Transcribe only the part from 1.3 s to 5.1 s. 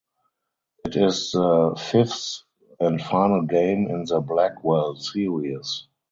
the fifth and final game in the "Blackwell"